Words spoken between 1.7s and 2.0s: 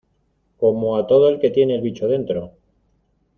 el